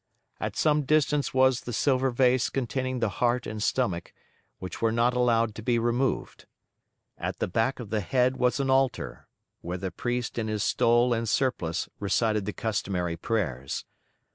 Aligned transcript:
At 0.39 0.55
some 0.55 0.81
distance 0.81 1.31
was 1.31 1.61
the 1.61 1.71
silver 1.73 2.09
vase 2.09 2.49
containing 2.49 3.01
the 3.01 3.09
heart 3.21 3.45
and 3.45 3.61
stomach, 3.61 4.13
which 4.57 4.81
were 4.81 4.91
not 4.91 5.13
allowed 5.13 5.53
to 5.53 5.61
be 5.61 5.77
removed. 5.77 6.47
At 7.19 7.37
the 7.37 7.47
back 7.47 7.79
of 7.79 7.91
the 7.91 8.01
head 8.01 8.35
was 8.37 8.59
an 8.59 8.71
altar, 8.71 9.27
where 9.61 9.77
the 9.77 9.91
priest 9.91 10.39
in 10.39 10.47
his 10.47 10.63
stole 10.63 11.13
and 11.13 11.29
surplice 11.29 11.87
recited 11.99 12.45
the 12.45 12.51
customary 12.53 13.15
prayers. 13.15 13.85